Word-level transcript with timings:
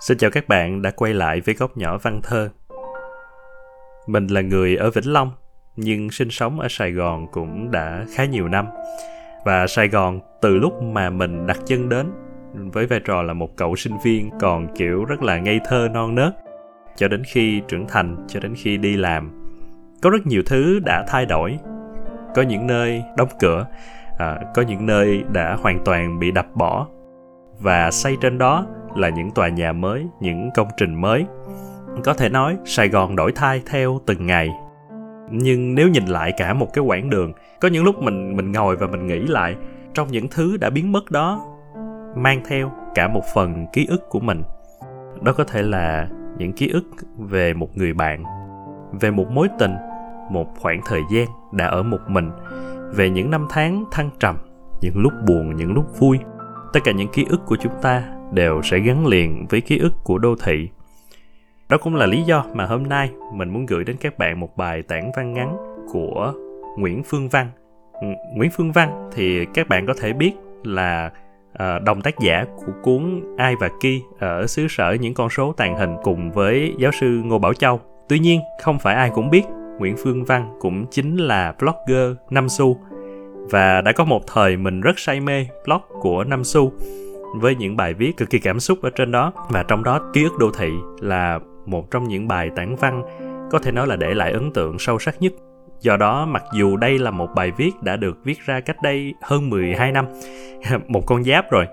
Xin 0.00 0.18
chào 0.18 0.30
các 0.30 0.48
bạn 0.48 0.82
đã 0.82 0.90
quay 0.90 1.14
lại 1.14 1.40
với 1.40 1.54
góc 1.54 1.76
nhỏ 1.76 1.98
văn 1.98 2.20
thơ. 2.22 2.48
Mình 4.06 4.26
là 4.26 4.40
người 4.40 4.76
ở 4.76 4.90
Vĩnh 4.90 5.12
Long, 5.12 5.30
nhưng 5.76 6.10
sinh 6.10 6.30
sống 6.30 6.60
ở 6.60 6.66
Sài 6.70 6.92
Gòn 6.92 7.26
cũng 7.32 7.70
đã 7.70 8.04
khá 8.14 8.24
nhiều 8.24 8.48
năm. 8.48 8.66
Và 9.44 9.66
Sài 9.66 9.88
Gòn 9.88 10.20
từ 10.42 10.56
lúc 10.56 10.82
mà 10.82 11.10
mình 11.10 11.46
đặt 11.46 11.58
chân 11.66 11.88
đến 11.88 12.12
với 12.54 12.86
vai 12.86 13.00
trò 13.00 13.22
là 13.22 13.32
một 13.32 13.56
cậu 13.56 13.76
sinh 13.76 13.94
viên 14.04 14.30
còn 14.40 14.74
kiểu 14.76 15.04
rất 15.04 15.22
là 15.22 15.38
ngây 15.38 15.60
thơ 15.68 15.88
non 15.92 16.14
nớt 16.14 16.32
cho 16.96 17.08
đến 17.08 17.22
khi 17.24 17.62
trưởng 17.68 17.88
thành 17.88 18.16
cho 18.28 18.40
đến 18.40 18.54
khi 18.56 18.76
đi 18.76 18.96
làm 18.96 19.52
có 20.02 20.10
rất 20.10 20.26
nhiều 20.26 20.42
thứ 20.46 20.78
đã 20.84 21.04
thay 21.08 21.26
đổi 21.26 21.58
có 22.34 22.42
những 22.42 22.66
nơi 22.66 23.02
đóng 23.16 23.28
cửa 23.40 23.66
à, 24.18 24.38
có 24.54 24.62
những 24.62 24.86
nơi 24.86 25.24
đã 25.32 25.56
hoàn 25.60 25.84
toàn 25.84 26.18
bị 26.18 26.30
đập 26.30 26.46
bỏ 26.54 26.86
và 27.58 27.90
xây 27.90 28.16
trên 28.20 28.38
đó 28.38 28.66
là 28.96 29.08
những 29.08 29.30
tòa 29.30 29.48
nhà 29.48 29.72
mới, 29.72 30.06
những 30.20 30.50
công 30.54 30.68
trình 30.76 30.94
mới. 30.94 31.26
Có 32.04 32.14
thể 32.14 32.28
nói, 32.28 32.56
sài 32.64 32.88
gòn 32.88 33.16
đổi 33.16 33.32
thay 33.32 33.62
theo 33.70 34.00
từng 34.06 34.26
ngày. 34.26 34.50
Nhưng 35.30 35.74
nếu 35.74 35.88
nhìn 35.88 36.06
lại 36.06 36.32
cả 36.36 36.54
một 36.54 36.72
cái 36.72 36.84
quãng 36.84 37.10
đường, 37.10 37.32
có 37.60 37.68
những 37.68 37.84
lúc 37.84 38.02
mình 38.02 38.36
mình 38.36 38.52
ngồi 38.52 38.76
và 38.76 38.86
mình 38.86 39.06
nghĩ 39.06 39.18
lại, 39.18 39.56
trong 39.94 40.08
những 40.08 40.28
thứ 40.30 40.56
đã 40.56 40.70
biến 40.70 40.92
mất 40.92 41.10
đó, 41.10 41.40
mang 42.16 42.42
theo 42.48 42.72
cả 42.94 43.08
một 43.08 43.22
phần 43.34 43.66
ký 43.72 43.86
ức 43.90 44.08
của 44.08 44.20
mình. 44.20 44.42
Đó 45.22 45.32
có 45.32 45.44
thể 45.44 45.62
là 45.62 46.08
những 46.38 46.52
ký 46.52 46.70
ức 46.70 46.84
về 47.18 47.54
một 47.54 47.76
người 47.76 47.92
bạn, 47.92 48.24
về 49.00 49.10
một 49.10 49.30
mối 49.30 49.48
tình, 49.58 49.74
một 50.30 50.46
khoảng 50.60 50.80
thời 50.86 51.00
gian 51.12 51.26
đã 51.52 51.66
ở 51.66 51.82
một 51.82 52.00
mình, 52.08 52.30
về 52.94 53.10
những 53.10 53.30
năm 53.30 53.46
tháng 53.50 53.84
thăng 53.92 54.10
trầm, 54.20 54.36
những 54.80 54.98
lúc 54.98 55.12
buồn, 55.26 55.56
những 55.56 55.72
lúc 55.74 55.98
vui. 55.98 56.18
Tất 56.72 56.80
cả 56.84 56.92
những 56.92 57.08
ký 57.12 57.26
ức 57.28 57.40
của 57.46 57.56
chúng 57.56 57.72
ta 57.82 58.02
đều 58.32 58.62
sẽ 58.62 58.78
gắn 58.78 59.06
liền 59.06 59.46
với 59.50 59.60
ký 59.60 59.78
ức 59.78 59.92
của 60.04 60.18
đô 60.18 60.34
thị. 60.44 60.68
Đó 61.68 61.76
cũng 61.82 61.94
là 61.94 62.06
lý 62.06 62.22
do 62.22 62.44
mà 62.54 62.66
hôm 62.66 62.82
nay 62.82 63.10
mình 63.34 63.50
muốn 63.50 63.66
gửi 63.66 63.84
đến 63.84 63.96
các 64.00 64.18
bạn 64.18 64.40
một 64.40 64.56
bài 64.56 64.82
tản 64.82 65.10
văn 65.16 65.32
ngắn 65.34 65.56
của 65.92 66.32
nguyễn 66.76 67.02
phương 67.02 67.28
văn. 67.28 67.50
Ừ, 67.92 68.06
nguyễn 68.34 68.50
phương 68.56 68.72
văn 68.72 69.10
thì 69.14 69.46
các 69.54 69.68
bạn 69.68 69.86
có 69.86 69.94
thể 70.00 70.12
biết 70.12 70.32
là 70.64 71.10
ờ, 71.52 71.78
đồng 71.78 72.02
tác 72.02 72.18
giả 72.18 72.44
của 72.56 72.72
cuốn 72.82 73.22
ai 73.36 73.54
và 73.60 73.70
ki 73.80 74.02
ở 74.18 74.46
xứ 74.46 74.66
sở 74.68 74.96
những 75.00 75.14
con 75.14 75.30
số 75.30 75.52
tàn 75.52 75.76
hình 75.76 75.96
cùng 76.02 76.30
với 76.30 76.74
giáo 76.78 76.92
sư 77.00 77.20
ngô 77.24 77.38
bảo 77.38 77.54
châu. 77.54 77.80
Tuy 78.08 78.18
nhiên, 78.18 78.40
không 78.62 78.78
phải 78.78 78.94
ai 78.94 79.10
cũng 79.14 79.30
biết, 79.30 79.42
nguyễn 79.78 79.96
phương 79.96 80.24
văn 80.24 80.56
cũng 80.60 80.86
chính 80.90 81.16
là 81.16 81.54
blogger 81.58 82.16
Nam 82.30 82.48
xu. 82.48 82.76
Và 83.50 83.80
đã 83.80 83.92
có 83.92 84.04
một 84.04 84.26
thời 84.26 84.56
mình 84.56 84.80
rất 84.80 84.98
say 84.98 85.20
mê 85.20 85.46
blog 85.66 85.80
của 86.00 86.24
Nam 86.24 86.44
xu 86.44 86.72
với 87.40 87.54
những 87.54 87.76
bài 87.76 87.94
viết 87.94 88.16
cực 88.16 88.30
kỳ 88.30 88.38
cảm 88.38 88.60
xúc 88.60 88.78
ở 88.82 88.90
trên 88.90 89.12
đó. 89.12 89.32
Và 89.48 89.62
trong 89.62 89.84
đó 89.84 90.10
ký 90.12 90.24
ức 90.24 90.38
đô 90.38 90.50
thị 90.50 90.70
là 91.00 91.38
một 91.66 91.90
trong 91.90 92.08
những 92.08 92.28
bài 92.28 92.50
tản 92.56 92.76
văn 92.76 93.02
có 93.50 93.58
thể 93.58 93.72
nói 93.72 93.86
là 93.86 93.96
để 93.96 94.14
lại 94.14 94.32
ấn 94.32 94.52
tượng 94.52 94.78
sâu 94.78 94.98
sắc 94.98 95.22
nhất. 95.22 95.32
Do 95.80 95.96
đó, 95.96 96.26
mặc 96.26 96.44
dù 96.54 96.76
đây 96.76 96.98
là 96.98 97.10
một 97.10 97.28
bài 97.34 97.52
viết 97.56 97.82
đã 97.82 97.96
được 97.96 98.18
viết 98.24 98.38
ra 98.46 98.60
cách 98.60 98.76
đây 98.82 99.14
hơn 99.22 99.50
12 99.50 99.92
năm, 99.92 100.06
một 100.88 101.06
con 101.06 101.24
giáp 101.24 101.50
rồi, 101.50 101.66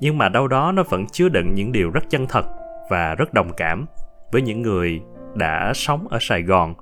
nhưng 0.00 0.18
mà 0.18 0.28
đâu 0.28 0.48
đó 0.48 0.72
nó 0.72 0.82
vẫn 0.82 1.06
chứa 1.06 1.28
đựng 1.28 1.54
những 1.54 1.72
điều 1.72 1.90
rất 1.90 2.10
chân 2.10 2.26
thật 2.26 2.44
và 2.90 3.14
rất 3.14 3.34
đồng 3.34 3.52
cảm 3.56 3.86
với 4.32 4.42
những 4.42 4.62
người 4.62 5.00
đã 5.34 5.72
sống 5.74 6.08
ở 6.08 6.18
Sài 6.20 6.42
Gòn, 6.42 6.74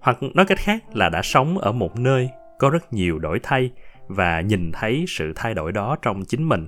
hoặc 0.00 0.18
nói 0.34 0.46
cách 0.46 0.58
khác 0.58 0.84
là 0.92 1.08
đã 1.08 1.22
sống 1.22 1.58
ở 1.58 1.72
một 1.72 1.98
nơi 1.98 2.30
có 2.58 2.70
rất 2.70 2.92
nhiều 2.92 3.18
đổi 3.18 3.40
thay 3.42 3.70
và 4.08 4.40
nhìn 4.40 4.72
thấy 4.72 5.04
sự 5.08 5.32
thay 5.36 5.54
đổi 5.54 5.72
đó 5.72 5.96
trong 6.02 6.24
chính 6.24 6.48
mình. 6.48 6.66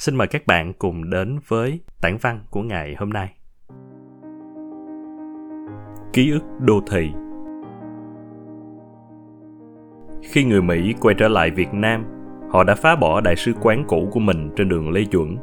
Xin 0.00 0.16
mời 0.16 0.26
các 0.26 0.46
bạn 0.46 0.72
cùng 0.72 1.10
đến 1.10 1.38
với 1.48 1.80
tản 2.00 2.16
văn 2.20 2.40
của 2.50 2.62
ngày 2.62 2.94
hôm 2.98 3.10
nay. 3.10 3.34
Ký 6.12 6.30
ức 6.30 6.42
đô 6.60 6.80
thị 6.90 7.10
khi 10.22 10.44
người 10.44 10.62
Mỹ 10.62 10.94
quay 11.00 11.14
trở 11.18 11.28
lại 11.28 11.50
Việt 11.50 11.74
Nam, 11.74 12.04
họ 12.50 12.64
đã 12.64 12.74
phá 12.74 12.96
bỏ 12.96 13.20
đại 13.20 13.36
sứ 13.36 13.52
quán 13.60 13.84
cũ 13.88 14.08
của 14.12 14.20
mình 14.20 14.50
trên 14.56 14.68
đường 14.68 14.90
Lê 14.90 15.04
Duẩn. 15.12 15.36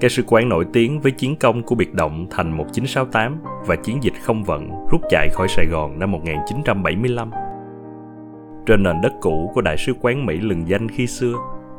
Cái 0.00 0.10
sứ 0.10 0.22
quán 0.26 0.48
nổi 0.48 0.66
tiếng 0.72 1.00
với 1.00 1.12
chiến 1.12 1.36
công 1.36 1.62
của 1.62 1.74
biệt 1.74 1.94
động 1.94 2.26
thành 2.30 2.56
1968 2.56 3.38
và 3.66 3.76
chiến 3.76 4.02
dịch 4.02 4.14
không 4.22 4.44
vận 4.44 4.70
rút 4.90 5.00
chạy 5.10 5.28
khỏi 5.32 5.48
Sài 5.48 5.66
Gòn 5.66 5.98
năm 5.98 6.10
1975. 6.12 7.30
Trên 8.66 8.82
nền 8.82 9.00
đất 9.02 9.12
cũ 9.20 9.50
của 9.54 9.60
đại 9.60 9.76
sứ 9.78 9.92
quán 10.00 10.26
Mỹ 10.26 10.40
lừng 10.40 10.68
danh 10.68 10.88
khi 10.88 11.06
xưa, 11.06 11.34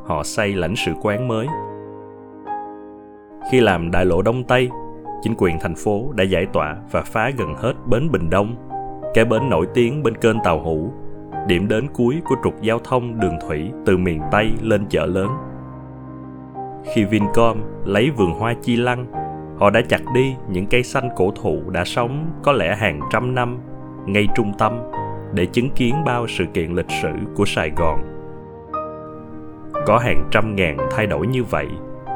họ 0.06 0.23
xây 0.23 0.53
lãnh 0.53 0.75
sự 0.75 0.91
quán 1.01 1.28
mới. 1.28 1.47
Khi 3.51 3.61
làm 3.61 3.91
đại 3.91 4.06
lộ 4.06 4.22
Đông 4.22 4.44
Tây, 4.44 4.69
chính 5.22 5.33
quyền 5.38 5.59
thành 5.59 5.75
phố 5.75 6.11
đã 6.16 6.23
giải 6.23 6.45
tỏa 6.53 6.78
và 6.91 7.01
phá 7.01 7.31
gần 7.38 7.53
hết 7.53 7.73
bến 7.85 8.11
Bình 8.11 8.29
Đông, 8.29 8.56
cái 9.13 9.25
bến 9.25 9.50
nổi 9.50 9.66
tiếng 9.73 10.03
bên 10.03 10.17
kênh 10.17 10.39
Tàu 10.44 10.59
Hủ 10.59 10.91
điểm 11.47 11.67
đến 11.67 11.88
cuối 11.94 12.22
của 12.25 12.35
trục 12.44 12.61
giao 12.61 12.79
thông 12.79 13.19
đường 13.19 13.38
thủy 13.47 13.72
từ 13.85 13.97
miền 13.97 14.22
Tây 14.31 14.51
lên 14.61 14.85
chợ 14.89 15.06
lớn. 15.06 15.28
Khi 16.94 17.06
Vincom 17.06 17.57
lấy 17.85 18.09
vườn 18.09 18.31
hoa 18.31 18.53
chi 18.61 18.75
lăng, 18.75 19.06
họ 19.57 19.69
đã 19.69 19.81
chặt 19.89 20.01
đi 20.13 20.35
những 20.50 20.66
cây 20.67 20.83
xanh 20.83 21.09
cổ 21.16 21.31
thụ 21.35 21.69
đã 21.69 21.83
sống 21.85 22.25
có 22.44 22.51
lẽ 22.51 22.75
hàng 22.75 23.00
trăm 23.12 23.35
năm 23.35 23.57
ngay 24.06 24.27
trung 24.35 24.53
tâm 24.57 24.79
để 25.33 25.45
chứng 25.45 25.69
kiến 25.69 25.95
bao 26.06 26.27
sự 26.27 26.45
kiện 26.53 26.72
lịch 26.72 26.91
sử 27.01 27.12
của 27.35 27.45
Sài 27.45 27.72
Gòn. 27.77 28.01
Có 29.85 29.97
hàng 29.97 30.27
trăm 30.31 30.56
ngàn 30.56 30.77
thay 30.91 31.07
đổi 31.07 31.27
như 31.27 31.44
vậy 31.44 31.67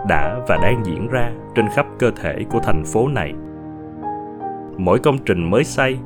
đã 0.07 0.39
và 0.47 0.57
đang 0.57 0.85
diễn 0.85 1.07
ra 1.07 1.31
trên 1.55 1.65
khắp 1.75 1.85
cơ 1.99 2.11
thể 2.21 2.45
của 2.49 2.59
thành 2.59 2.83
phố 2.85 3.07
này. 3.07 3.33
Mỗi 4.77 4.99
công 4.99 5.17
trình 5.17 5.49
mới 5.49 5.63
xây, 5.63 5.97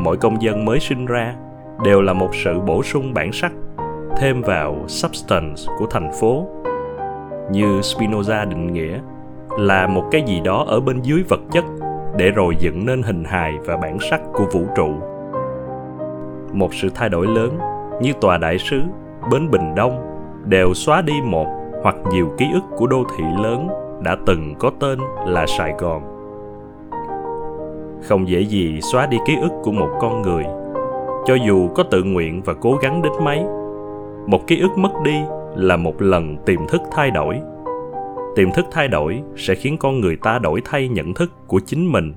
mỗi 0.00 0.16
công 0.16 0.42
dân 0.42 0.64
mới 0.64 0.80
sinh 0.80 1.06
ra 1.06 1.34
đều 1.84 2.02
là 2.02 2.12
một 2.12 2.34
sự 2.34 2.60
bổ 2.60 2.82
sung 2.82 3.14
bản 3.14 3.32
sắc 3.32 3.52
thêm 4.16 4.42
vào 4.42 4.76
substance 4.86 5.62
của 5.78 5.86
thành 5.90 6.10
phố 6.20 6.46
như 7.50 7.80
spinoza 7.80 8.48
định 8.48 8.72
nghĩa 8.72 9.00
là 9.58 9.86
một 9.86 10.04
cái 10.10 10.22
gì 10.26 10.40
đó 10.40 10.64
ở 10.68 10.80
bên 10.80 11.02
dưới 11.02 11.22
vật 11.28 11.40
chất 11.52 11.64
để 12.16 12.30
rồi 12.30 12.56
dựng 12.58 12.86
nên 12.86 13.02
hình 13.02 13.24
hài 13.24 13.52
và 13.64 13.76
bản 13.76 13.98
sắc 14.10 14.20
của 14.32 14.44
vũ 14.52 14.66
trụ 14.76 14.94
một 16.52 16.74
sự 16.74 16.88
thay 16.94 17.08
đổi 17.08 17.26
lớn 17.26 17.58
như 18.00 18.12
tòa 18.20 18.38
đại 18.38 18.58
sứ 18.58 18.80
bến 19.30 19.50
bình 19.50 19.74
đông 19.74 20.06
đều 20.44 20.74
xóa 20.74 21.02
đi 21.02 21.14
một 21.24 21.46
hoặc 21.82 21.96
nhiều 22.12 22.34
ký 22.38 22.46
ức 22.52 22.62
của 22.76 22.86
đô 22.86 23.04
thị 23.16 23.24
lớn 23.42 23.68
đã 24.02 24.16
từng 24.26 24.54
có 24.58 24.70
tên 24.80 24.98
là 25.26 25.46
sài 25.46 25.72
gòn. 25.78 26.02
Không 28.02 28.28
dễ 28.28 28.40
gì 28.40 28.80
xóa 28.80 29.06
đi 29.06 29.16
ký 29.26 29.36
ức 29.36 29.52
của 29.62 29.72
một 29.72 29.90
con 30.00 30.22
người. 30.22 30.44
Cho 31.26 31.34
dù 31.46 31.68
có 31.74 31.82
tự 31.82 32.02
nguyện 32.02 32.42
và 32.42 32.54
cố 32.54 32.76
gắng 32.82 33.02
đến 33.02 33.12
mấy, 33.22 33.44
một 34.26 34.46
ký 34.46 34.60
ức 34.60 34.70
mất 34.78 34.92
đi 35.04 35.20
là 35.56 35.76
một 35.76 36.02
lần 36.02 36.36
tiềm 36.46 36.66
thức 36.68 36.80
thay 36.90 37.10
đổi. 37.10 37.40
Tiềm 38.36 38.52
thức 38.52 38.66
thay 38.70 38.88
đổi 38.88 39.22
sẽ 39.36 39.54
khiến 39.54 39.76
con 39.78 40.00
người 40.00 40.16
ta 40.16 40.38
đổi 40.38 40.62
thay 40.64 40.88
nhận 40.88 41.14
thức 41.14 41.32
của 41.46 41.60
chính 41.66 41.92
mình. 41.92 42.14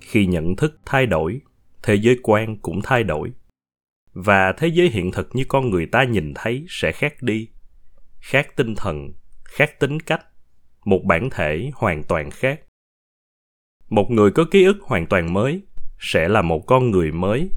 Khi 0.00 0.26
nhận 0.26 0.56
thức 0.56 0.78
thay 0.86 1.06
đổi, 1.06 1.40
thế 1.82 1.94
giới 1.94 2.16
quan 2.22 2.56
cũng 2.56 2.80
thay 2.84 3.04
đổi. 3.04 3.32
Và 4.14 4.52
thế 4.52 4.68
giới 4.68 4.88
hiện 4.88 5.10
thực 5.10 5.28
như 5.32 5.44
con 5.48 5.70
người 5.70 5.86
ta 5.86 6.04
nhìn 6.04 6.32
thấy 6.34 6.64
sẽ 6.68 6.92
khác 6.92 7.14
đi 7.20 7.48
khác 8.20 8.46
tinh 8.56 8.74
thần, 8.74 9.12
khác 9.44 9.80
tính 9.80 10.00
cách, 10.00 10.26
một 10.84 11.00
bản 11.04 11.30
thể 11.30 11.70
hoàn 11.74 12.02
toàn 12.02 12.30
khác. 12.30 12.60
Một 13.88 14.10
người 14.10 14.30
có 14.30 14.44
ký 14.50 14.64
ức 14.64 14.76
hoàn 14.82 15.06
toàn 15.06 15.32
mới 15.32 15.62
sẽ 15.98 16.28
là 16.28 16.42
một 16.42 16.66
con 16.66 16.90
người 16.90 17.12
mới. 17.12 17.50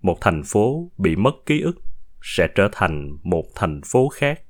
Một 0.00 0.18
thành 0.20 0.42
phố 0.46 0.90
bị 0.98 1.16
mất 1.16 1.34
ký 1.46 1.60
ức 1.60 1.76
sẽ 2.22 2.48
trở 2.54 2.68
thành 2.72 3.18
một 3.22 3.44
thành 3.54 3.80
phố 3.84 4.08
khác. 4.08 4.40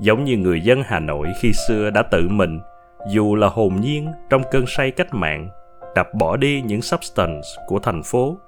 Giống 0.00 0.24
như 0.24 0.36
người 0.36 0.60
dân 0.60 0.82
hà 0.86 0.98
nội 0.98 1.28
khi 1.40 1.52
xưa 1.68 1.90
đã 1.90 2.02
tự 2.02 2.28
mình, 2.28 2.60
dù 3.10 3.34
là 3.34 3.48
hồn 3.48 3.80
nhiên 3.80 4.12
trong 4.30 4.42
cơn 4.50 4.64
say 4.66 4.90
cách 4.90 5.14
mạng, 5.14 5.48
đập 5.94 6.06
bỏ 6.14 6.36
đi 6.36 6.62
những 6.62 6.82
substance 6.82 7.48
của 7.66 7.78
thành 7.78 8.02
phố 8.02 8.38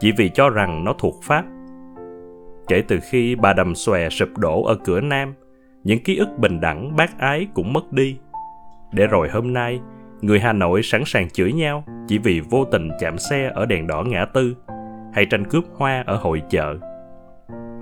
chỉ 0.00 0.12
vì 0.12 0.28
cho 0.28 0.48
rằng 0.48 0.84
nó 0.84 0.94
thuộc 0.98 1.14
pháp 1.22 1.44
kể 2.68 2.82
từ 2.88 2.98
khi 3.10 3.34
bà 3.34 3.52
đầm 3.52 3.74
xòe 3.74 4.08
sụp 4.08 4.38
đổ 4.38 4.64
ở 4.64 4.74
cửa 4.74 5.00
nam 5.00 5.34
những 5.84 6.02
ký 6.02 6.16
ức 6.16 6.28
bình 6.38 6.60
đẳng 6.60 6.96
bác 6.96 7.18
ái 7.18 7.46
cũng 7.54 7.72
mất 7.72 7.92
đi 7.92 8.18
để 8.92 9.06
rồi 9.06 9.28
hôm 9.28 9.52
nay 9.52 9.80
người 10.22 10.40
Hà 10.40 10.52
Nội 10.52 10.82
sẵn 10.82 11.02
sàng 11.06 11.30
chửi 11.30 11.52
nhau 11.52 11.84
chỉ 12.08 12.18
vì 12.18 12.40
vô 12.40 12.64
tình 12.64 12.90
chạm 13.00 13.18
xe 13.18 13.50
ở 13.54 13.66
đèn 13.66 13.86
đỏ 13.86 14.02
ngã 14.02 14.24
tư 14.24 14.56
hay 15.12 15.26
tranh 15.26 15.44
cướp 15.44 15.64
hoa 15.76 16.04
ở 16.06 16.16
hội 16.16 16.42
chợ. 16.50 16.76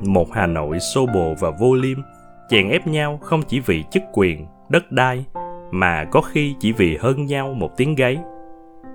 Một 0.07 0.33
Hà 0.33 0.47
Nội 0.47 0.79
xô 0.95 1.07
bồ 1.07 1.35
và 1.41 1.51
vô 1.51 1.75
liêm, 1.75 1.99
chèn 2.49 2.69
ép 2.69 2.87
nhau 2.87 3.19
không 3.23 3.43
chỉ 3.49 3.61
vì 3.61 3.85
chức 3.91 4.03
quyền, 4.13 4.47
đất 4.69 4.93
đai, 4.93 5.25
mà 5.71 6.05
có 6.05 6.21
khi 6.21 6.55
chỉ 6.61 6.73
vì 6.73 6.97
hơn 6.97 7.27
nhau 7.27 7.55
một 7.55 7.77
tiếng 7.77 7.95
gáy. 7.95 8.19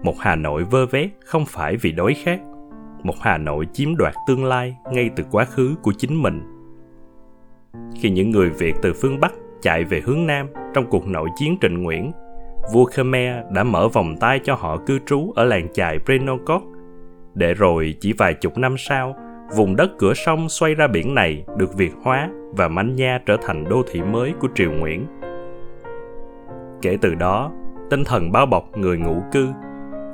Một 0.03 0.15
Hà 0.19 0.35
Nội 0.35 0.63
vơ 0.63 0.85
vét 0.85 1.09
không 1.25 1.45
phải 1.45 1.75
vì 1.77 1.91
đói 1.91 2.13
khát, 2.23 2.39
một 3.05 3.15
Hà 3.21 3.37
Nội 3.37 3.67
chiếm 3.73 3.95
đoạt 3.95 4.13
tương 4.27 4.45
lai 4.45 4.77
ngay 4.91 5.09
từ 5.15 5.23
quá 5.31 5.45
khứ 5.45 5.75
của 5.81 5.93
chính 5.97 6.21
mình. 6.21 6.41
Khi 7.95 8.09
những 8.09 8.31
người 8.31 8.49
Việt 8.49 8.75
từ 8.81 8.93
phương 8.93 9.19
Bắc 9.19 9.33
chạy 9.61 9.83
về 9.83 10.01
hướng 10.05 10.27
Nam 10.27 10.47
trong 10.73 10.85
cuộc 10.89 11.07
nội 11.07 11.29
chiến 11.35 11.57
Trịnh 11.61 11.83
Nguyễn, 11.83 12.11
vua 12.73 12.85
Khmer 12.85 13.35
đã 13.51 13.63
mở 13.63 13.87
vòng 13.87 14.15
tay 14.19 14.39
cho 14.43 14.55
họ 14.55 14.77
cư 14.77 14.99
trú 15.05 15.31
ở 15.35 15.43
làng 15.43 15.67
chài 15.73 15.99
Prenokot, 16.05 16.61
để 17.33 17.53
rồi 17.53 17.95
chỉ 17.99 18.13
vài 18.13 18.33
chục 18.33 18.57
năm 18.57 18.75
sau, 18.77 19.15
vùng 19.55 19.75
đất 19.75 19.91
cửa 19.97 20.13
sông 20.13 20.49
xoay 20.49 20.75
ra 20.75 20.87
biển 20.87 21.15
này 21.15 21.45
được 21.57 21.75
Việt 21.75 21.91
hóa 22.03 22.29
và 22.51 22.67
Manh 22.67 22.95
Nha 22.95 23.19
trở 23.25 23.37
thành 23.41 23.69
đô 23.69 23.83
thị 23.91 24.01
mới 24.01 24.33
của 24.39 24.47
Triều 24.55 24.71
Nguyễn. 24.71 25.05
Kể 26.81 26.97
từ 27.01 27.15
đó, 27.15 27.51
tinh 27.89 28.03
thần 28.03 28.31
bao 28.31 28.45
bọc 28.45 28.77
người 28.77 28.97
ngụ 28.97 29.21
cư, 29.31 29.47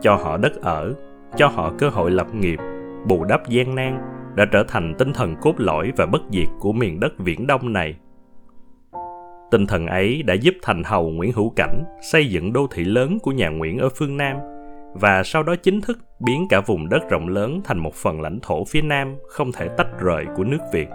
cho 0.02 0.16
họ 0.16 0.38
đất 0.38 0.62
ở, 0.62 0.94
cho 1.36 1.48
họ 1.48 1.74
cơ 1.78 1.90
hội 1.90 2.12
lập 2.12 2.36
nghiệp, 2.36 2.60
bù 3.08 3.24
đắp 3.24 3.50
gian 3.50 3.76
nan 3.76 4.00
đã 4.36 4.46
trở 4.52 4.64
thành 4.68 4.96
tinh 4.98 5.14
thần 5.14 5.36
cốt 5.42 5.54
lõi 5.58 5.92
và 5.98 6.06
bất 6.06 6.22
diệt 6.32 6.48
của 6.60 6.74
miền 6.74 7.00
đất 7.00 7.14
viễn 7.18 7.48
đông 7.48 7.74
này. 7.74 7.96
Tinh 9.52 9.68
thần 9.68 9.88
ấy 9.88 10.24
đã 10.24 10.34
giúp 10.34 10.54
thành 10.62 10.84
hầu 10.84 11.10
Nguyễn 11.10 11.32
Hữu 11.32 11.50
Cảnh 11.56 11.84
xây 12.02 12.30
dựng 12.30 12.54
đô 12.54 12.68
thị 12.68 12.84
lớn 12.84 13.18
của 13.20 13.32
nhà 13.32 13.50
Nguyễn 13.50 13.80
ở 13.80 13.90
phương 13.96 14.18
Nam 14.18 14.38
và 14.94 15.24
sau 15.24 15.44
đó 15.44 15.56
chính 15.56 15.82
thức 15.82 16.00
biến 16.20 16.48
cả 16.50 16.62
vùng 16.62 16.90
đất 16.90 17.10
rộng 17.10 17.28
lớn 17.28 17.62
thành 17.64 17.80
một 17.80 17.96
phần 17.96 18.22
lãnh 18.22 18.40
thổ 18.42 18.64
phía 18.66 18.82
Nam 18.82 19.16
không 19.28 19.52
thể 19.52 19.68
tách 19.78 20.00
rời 20.00 20.26
của 20.36 20.44
nước 20.44 20.60
Việt. 20.74 20.88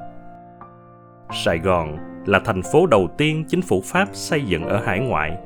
Sài 1.45 1.59
Gòn 1.59 1.97
là 2.27 2.39
thành 2.39 2.63
phố 2.73 2.87
đầu 2.87 3.09
tiên 3.19 3.45
chính 3.49 3.63
phủ 3.63 3.83
Pháp 3.85 4.09
xây 4.13 4.43
dựng 4.43 4.65
ở 4.65 4.83
hải 4.85 5.01
ngoại. 5.01 5.37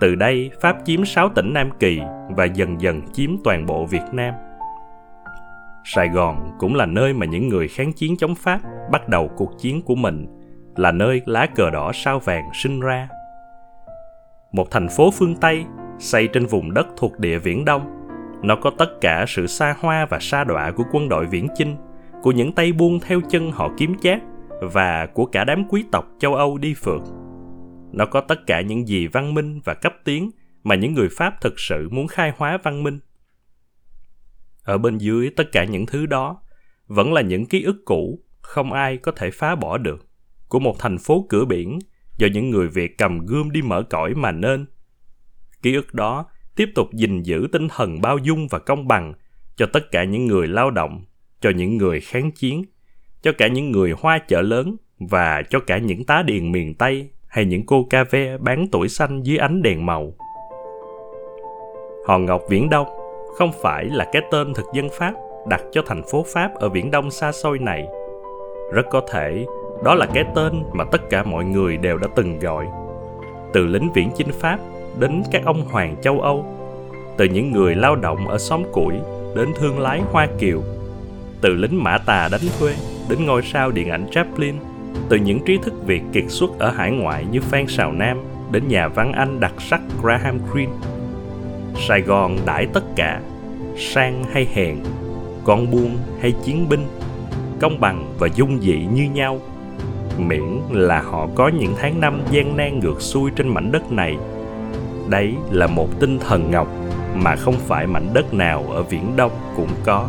Từ 0.00 0.14
đây, 0.14 0.50
Pháp 0.60 0.76
chiếm 0.84 1.04
6 1.04 1.28
tỉnh 1.28 1.52
Nam 1.52 1.70
Kỳ 1.80 2.00
và 2.36 2.44
dần 2.44 2.80
dần 2.80 3.00
chiếm 3.12 3.30
toàn 3.44 3.66
bộ 3.66 3.86
Việt 3.86 4.04
Nam. 4.12 4.34
Sài 5.84 6.08
Gòn 6.08 6.50
cũng 6.58 6.74
là 6.74 6.86
nơi 6.86 7.12
mà 7.12 7.26
những 7.26 7.48
người 7.48 7.68
kháng 7.68 7.92
chiến 7.92 8.16
chống 8.16 8.34
Pháp 8.34 8.60
bắt 8.92 9.08
đầu 9.08 9.30
cuộc 9.36 9.50
chiến 9.58 9.82
của 9.82 9.94
mình, 9.94 10.26
là 10.76 10.92
nơi 10.92 11.22
lá 11.26 11.46
cờ 11.46 11.70
đỏ 11.70 11.92
sao 11.94 12.18
vàng 12.18 12.44
sinh 12.54 12.80
ra. 12.80 13.08
Một 14.52 14.70
thành 14.70 14.88
phố 14.88 15.10
phương 15.10 15.36
Tây 15.36 15.64
xây 15.98 16.28
trên 16.28 16.46
vùng 16.46 16.74
đất 16.74 16.86
thuộc 16.96 17.18
địa 17.18 17.38
Viễn 17.38 17.64
Đông. 17.64 17.90
Nó 18.42 18.56
có 18.56 18.70
tất 18.78 19.00
cả 19.00 19.24
sự 19.28 19.46
xa 19.46 19.74
hoa 19.80 20.06
và 20.10 20.18
sa 20.20 20.44
đọa 20.44 20.70
của 20.70 20.84
quân 20.92 21.08
đội 21.08 21.26
viễn 21.26 21.48
chinh, 21.56 21.76
của 22.22 22.32
những 22.32 22.52
tay 22.52 22.72
buôn 22.72 23.00
theo 23.00 23.20
chân 23.30 23.50
họ 23.50 23.70
kiếm 23.76 23.94
chát 24.02 24.18
và 24.60 25.06
của 25.06 25.26
cả 25.26 25.44
đám 25.44 25.64
quý 25.68 25.84
tộc 25.92 26.06
châu 26.18 26.34
Âu 26.34 26.58
đi 26.58 26.74
phượt. 26.74 27.02
Nó 27.92 28.06
có 28.06 28.20
tất 28.20 28.46
cả 28.46 28.60
những 28.60 28.88
gì 28.88 29.06
văn 29.06 29.34
minh 29.34 29.60
và 29.64 29.74
cấp 29.74 29.94
tiến 30.04 30.30
mà 30.64 30.74
những 30.74 30.94
người 30.94 31.08
Pháp 31.16 31.40
thực 31.40 31.54
sự 31.56 31.88
muốn 31.90 32.06
khai 32.06 32.32
hóa 32.36 32.58
văn 32.62 32.82
minh. 32.82 32.98
Ở 34.64 34.78
bên 34.78 34.98
dưới 34.98 35.30
tất 35.36 35.52
cả 35.52 35.64
những 35.64 35.86
thứ 35.86 36.06
đó 36.06 36.40
vẫn 36.86 37.12
là 37.12 37.20
những 37.20 37.46
ký 37.46 37.62
ức 37.62 37.76
cũ 37.84 38.20
không 38.40 38.72
ai 38.72 38.96
có 38.96 39.12
thể 39.12 39.30
phá 39.30 39.54
bỏ 39.54 39.78
được 39.78 40.06
của 40.48 40.58
một 40.58 40.76
thành 40.78 40.98
phố 40.98 41.26
cửa 41.28 41.44
biển 41.44 41.78
do 42.16 42.28
những 42.32 42.50
người 42.50 42.68
Việt 42.68 42.98
cầm 42.98 43.26
gươm 43.26 43.50
đi 43.50 43.62
mở 43.62 43.82
cõi 43.82 44.14
mà 44.14 44.32
nên. 44.32 44.66
Ký 45.62 45.74
ức 45.74 45.94
đó 45.94 46.26
tiếp 46.56 46.68
tục 46.74 46.88
gìn 46.92 47.22
giữ 47.22 47.48
tinh 47.52 47.68
thần 47.68 48.00
bao 48.00 48.18
dung 48.18 48.48
và 48.48 48.58
công 48.58 48.88
bằng 48.88 49.14
cho 49.56 49.66
tất 49.66 49.90
cả 49.90 50.04
những 50.04 50.26
người 50.26 50.48
lao 50.48 50.70
động, 50.70 51.04
cho 51.40 51.50
những 51.50 51.76
người 51.76 52.00
kháng 52.00 52.32
chiến, 52.32 52.64
cho 53.22 53.32
cả 53.38 53.48
những 53.48 53.70
người 53.70 53.94
hoa 53.98 54.18
chợ 54.18 54.42
lớn 54.42 54.76
và 54.98 55.42
cho 55.50 55.60
cả 55.60 55.78
những 55.78 56.04
tá 56.04 56.22
điền 56.22 56.52
miền 56.52 56.74
Tây 56.74 57.10
hay 57.26 57.44
những 57.44 57.66
cô 57.66 57.86
ca 57.90 58.04
ve 58.04 58.38
bán 58.38 58.66
tuổi 58.72 58.88
xanh 58.88 59.22
dưới 59.22 59.36
ánh 59.36 59.62
đèn 59.62 59.86
màu. 59.86 60.14
Hòn 62.06 62.24
Ngọc 62.24 62.42
Viễn 62.50 62.70
Đông 62.70 63.03
không 63.38 63.52
phải 63.62 63.84
là 63.84 64.04
cái 64.12 64.22
tên 64.30 64.54
thực 64.54 64.66
dân 64.72 64.88
Pháp 64.92 65.12
đặt 65.48 65.62
cho 65.72 65.82
thành 65.86 66.02
phố 66.02 66.24
Pháp 66.34 66.54
ở 66.54 66.68
Viễn 66.68 66.90
Đông 66.90 67.10
xa 67.10 67.32
xôi 67.32 67.58
này. 67.58 67.88
Rất 68.72 68.86
có 68.90 69.00
thể 69.10 69.46
đó 69.84 69.94
là 69.94 70.06
cái 70.14 70.24
tên 70.34 70.64
mà 70.72 70.84
tất 70.84 71.10
cả 71.10 71.22
mọi 71.22 71.44
người 71.44 71.76
đều 71.76 71.98
đã 71.98 72.08
từng 72.16 72.38
gọi. 72.38 72.66
Từ 73.52 73.66
lính 73.66 73.92
viễn 73.94 74.10
chinh 74.16 74.32
Pháp 74.32 74.58
đến 74.98 75.22
các 75.32 75.42
ông 75.44 75.64
hoàng 75.64 75.96
châu 76.02 76.20
Âu, 76.20 76.44
từ 77.16 77.24
những 77.24 77.52
người 77.52 77.74
lao 77.74 77.96
động 77.96 78.28
ở 78.28 78.38
xóm 78.38 78.62
củi 78.72 78.94
đến 79.36 79.52
thương 79.58 79.80
lái 79.80 80.00
Hoa 80.00 80.26
Kiều, 80.38 80.62
từ 81.40 81.54
lính 81.54 81.82
mã 81.84 81.98
tà 81.98 82.28
đánh 82.32 82.40
thuê 82.58 82.74
đến 83.08 83.26
ngôi 83.26 83.42
sao 83.42 83.70
điện 83.70 83.90
ảnh 83.90 84.06
Chaplin, 84.10 84.54
từ 85.08 85.16
những 85.16 85.40
trí 85.44 85.58
thức 85.58 85.74
Việt 85.86 86.02
kiệt 86.12 86.24
xuất 86.28 86.58
ở 86.58 86.70
hải 86.70 86.90
ngoại 86.90 87.24
như 87.30 87.40
Phan 87.40 87.66
Sào 87.68 87.92
Nam 87.92 88.20
đến 88.50 88.68
nhà 88.68 88.88
văn 88.88 89.12
Anh 89.12 89.40
đặc 89.40 89.52
sắc 89.58 89.80
Graham 90.02 90.38
Greene. 90.52 90.72
Sài 91.76 92.00
Gòn 92.00 92.38
đãi 92.46 92.66
tất 92.66 92.84
cả, 92.96 93.20
sang 93.76 94.24
hay 94.32 94.46
hèn, 94.54 94.76
con 95.44 95.70
buôn 95.70 95.96
hay 96.20 96.32
chiến 96.44 96.68
binh, 96.68 96.86
công 97.60 97.80
bằng 97.80 98.14
và 98.18 98.28
dung 98.34 98.60
dị 98.60 98.86
như 98.94 99.04
nhau. 99.14 99.38
Miễn 100.18 100.60
là 100.70 101.00
họ 101.00 101.28
có 101.34 101.48
những 101.48 101.74
tháng 101.78 102.00
năm 102.00 102.20
gian 102.30 102.56
nan 102.56 102.78
ngược 102.78 103.02
xuôi 103.02 103.30
trên 103.36 103.48
mảnh 103.48 103.72
đất 103.72 103.92
này. 103.92 104.16
Đấy 105.08 105.34
là 105.50 105.66
một 105.66 106.00
tinh 106.00 106.18
thần 106.18 106.50
ngọc 106.50 106.68
mà 107.14 107.36
không 107.36 107.54
phải 107.58 107.86
mảnh 107.86 108.08
đất 108.14 108.34
nào 108.34 108.64
ở 108.70 108.82
viễn 108.82 109.16
đông 109.16 109.32
cũng 109.56 109.70
có. 109.84 110.08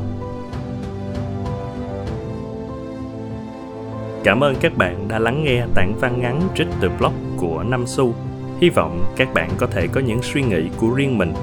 Cảm 4.23 4.43
ơn 4.43 4.55
các 4.61 4.77
bạn 4.77 5.07
đã 5.07 5.19
lắng 5.19 5.43
nghe 5.43 5.65
tản 5.75 5.93
văn 5.99 6.21
ngắn 6.21 6.41
trích 6.55 6.67
từ 6.79 6.89
blog 6.99 7.13
của 7.37 7.63
Nam 7.63 7.87
Su. 7.87 8.13
Hy 8.61 8.69
vọng 8.69 9.03
các 9.15 9.33
bạn 9.33 9.49
có 9.57 9.67
thể 9.67 9.87
có 9.87 10.01
những 10.01 10.21
suy 10.21 10.41
nghĩ 10.41 10.69
của 10.77 10.89
riêng 10.89 11.17
mình, 11.17 11.33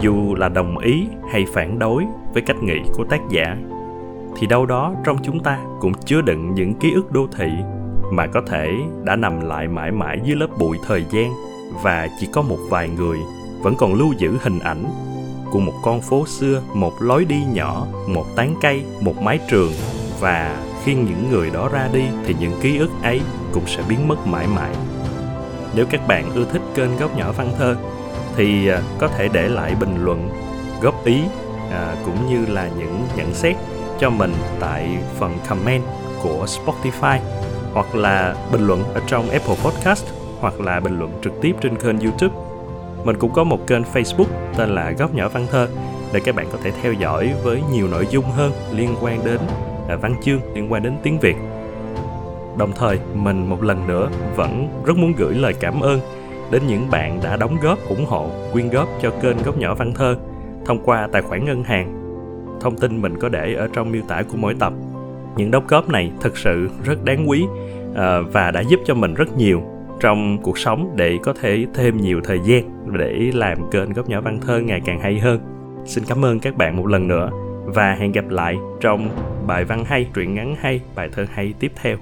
dù 0.00 0.34
là 0.34 0.48
đồng 0.48 0.78
ý 0.78 1.06
hay 1.32 1.46
phản 1.54 1.78
đối 1.78 2.04
với 2.32 2.42
cách 2.42 2.62
nghĩ 2.62 2.80
của 2.94 3.04
tác 3.04 3.20
giả. 3.30 3.56
Thì 4.36 4.46
đâu 4.46 4.66
đó 4.66 4.94
trong 5.04 5.16
chúng 5.22 5.40
ta 5.40 5.58
cũng 5.80 5.92
chứa 5.94 6.20
đựng 6.20 6.54
những 6.54 6.74
ký 6.74 6.92
ức 6.92 7.12
đô 7.12 7.26
thị 7.36 7.48
mà 8.12 8.26
có 8.26 8.42
thể 8.46 8.70
đã 9.04 9.16
nằm 9.16 9.40
lại 9.40 9.68
mãi 9.68 9.90
mãi 9.90 10.20
dưới 10.24 10.36
lớp 10.36 10.46
bụi 10.58 10.78
thời 10.86 11.04
gian 11.10 11.32
và 11.82 12.08
chỉ 12.20 12.28
có 12.32 12.42
một 12.42 12.58
vài 12.70 12.88
người 12.88 13.18
vẫn 13.62 13.74
còn 13.78 13.94
lưu 13.94 14.12
giữ 14.18 14.36
hình 14.42 14.58
ảnh 14.58 14.84
của 15.50 15.60
một 15.60 15.72
con 15.82 16.00
phố 16.00 16.26
xưa, 16.26 16.62
một 16.74 16.92
lối 17.00 17.24
đi 17.24 17.42
nhỏ, 17.52 17.86
một 18.08 18.24
tán 18.36 18.54
cây, 18.60 18.82
một 19.00 19.22
mái 19.22 19.38
trường 19.50 19.72
và 20.20 20.64
khi 20.84 20.94
những 20.94 21.30
người 21.30 21.50
đó 21.50 21.68
ra 21.72 21.88
đi 21.92 22.02
thì 22.26 22.34
những 22.40 22.52
ký 22.60 22.78
ức 22.78 22.90
ấy 23.02 23.20
cũng 23.52 23.66
sẽ 23.66 23.82
biến 23.88 24.08
mất 24.08 24.26
mãi 24.26 24.46
mãi. 24.54 24.74
Nếu 25.74 25.86
các 25.90 26.08
bạn 26.08 26.30
ưa 26.34 26.44
thích 26.44 26.62
kênh 26.74 26.96
Góc 26.96 27.16
Nhỏ 27.16 27.32
Văn 27.32 27.48
Thơ 27.58 27.76
thì 28.38 28.68
à, 28.68 28.82
có 28.98 29.08
thể 29.08 29.28
để 29.32 29.48
lại 29.48 29.74
bình 29.80 30.04
luận, 30.04 30.28
góp 30.82 31.04
ý 31.04 31.22
à, 31.70 31.94
cũng 32.04 32.28
như 32.28 32.52
là 32.52 32.70
những 32.78 33.02
nhận 33.16 33.34
xét 33.34 33.56
cho 34.00 34.10
mình 34.10 34.32
tại 34.60 34.98
phần 35.18 35.38
comment 35.48 35.82
của 36.22 36.46
Spotify 36.46 37.18
hoặc 37.72 37.94
là 37.94 38.34
bình 38.52 38.66
luận 38.66 38.84
ở 38.94 39.00
trong 39.06 39.30
Apple 39.30 39.56
Podcast 39.64 40.04
hoặc 40.40 40.60
là 40.60 40.80
bình 40.80 40.98
luận 40.98 41.12
trực 41.22 41.32
tiếp 41.40 41.52
trên 41.60 41.76
kênh 41.76 42.00
YouTube. 42.00 42.34
Mình 43.04 43.16
cũng 43.18 43.32
có 43.32 43.44
một 43.44 43.66
kênh 43.66 43.82
Facebook 43.82 44.28
tên 44.56 44.68
là 44.68 44.90
Góc 44.90 45.14
Nhỏ 45.14 45.28
Văn 45.28 45.46
Thơ 45.50 45.68
để 46.12 46.20
các 46.20 46.34
bạn 46.34 46.46
có 46.52 46.58
thể 46.62 46.72
theo 46.82 46.92
dõi 46.92 47.34
với 47.42 47.62
nhiều 47.72 47.88
nội 47.88 48.06
dung 48.10 48.24
hơn 48.24 48.52
liên 48.72 48.96
quan 49.00 49.24
đến 49.24 49.38
à, 49.88 49.96
văn 49.96 50.14
chương, 50.24 50.40
liên 50.54 50.72
quan 50.72 50.82
đến 50.82 50.92
tiếng 51.02 51.18
Việt. 51.18 51.36
Đồng 52.56 52.72
thời, 52.76 52.98
mình 53.14 53.50
một 53.50 53.62
lần 53.62 53.86
nữa 53.86 54.08
vẫn 54.36 54.82
rất 54.84 54.96
muốn 54.96 55.12
gửi 55.16 55.34
lời 55.34 55.54
cảm 55.60 55.80
ơn 55.80 56.00
đến 56.50 56.62
những 56.66 56.90
bạn 56.90 57.20
đã 57.22 57.36
đóng 57.36 57.56
góp 57.62 57.88
ủng 57.88 58.04
hộ, 58.06 58.30
quyên 58.52 58.68
góp 58.68 58.88
cho 59.02 59.10
kênh 59.22 59.36
Góc 59.44 59.58
Nhỏ 59.58 59.74
Văn 59.74 59.94
Thơ 59.94 60.16
thông 60.66 60.78
qua 60.84 61.08
tài 61.12 61.22
khoản 61.22 61.44
ngân 61.44 61.64
hàng. 61.64 61.94
Thông 62.60 62.76
tin 62.76 63.02
mình 63.02 63.18
có 63.20 63.28
để 63.28 63.54
ở 63.54 63.68
trong 63.72 63.92
miêu 63.92 64.02
tả 64.08 64.22
của 64.22 64.36
mỗi 64.36 64.54
tập. 64.58 64.72
Những 65.36 65.50
đóng 65.50 65.64
góp 65.68 65.88
này 65.88 66.12
thực 66.20 66.38
sự 66.38 66.70
rất 66.84 67.04
đáng 67.04 67.28
quý 67.28 67.46
ờ, 67.94 68.22
và 68.22 68.50
đã 68.50 68.60
giúp 68.60 68.80
cho 68.84 68.94
mình 68.94 69.14
rất 69.14 69.36
nhiều 69.36 69.62
trong 70.00 70.38
cuộc 70.42 70.58
sống 70.58 70.94
để 70.96 71.18
có 71.22 71.32
thể 71.40 71.66
thêm 71.74 71.96
nhiều 71.96 72.20
thời 72.24 72.40
gian 72.44 72.92
để 72.98 73.30
làm 73.34 73.70
kênh 73.70 73.92
góc 73.92 74.08
nhỏ 74.08 74.20
văn 74.20 74.40
thơ 74.40 74.60
ngày 74.60 74.80
càng 74.84 75.00
hay 75.00 75.18
hơn 75.18 75.40
xin 75.84 76.04
cảm 76.08 76.24
ơn 76.24 76.40
các 76.40 76.56
bạn 76.56 76.76
một 76.76 76.86
lần 76.86 77.08
nữa 77.08 77.30
và 77.64 77.94
hẹn 77.94 78.12
gặp 78.12 78.28
lại 78.28 78.56
trong 78.80 79.08
bài 79.46 79.64
văn 79.64 79.84
hay 79.84 80.06
truyện 80.14 80.34
ngắn 80.34 80.56
hay 80.60 80.80
bài 80.94 81.08
thơ 81.12 81.26
hay 81.32 81.54
tiếp 81.60 81.72
theo 81.82 81.96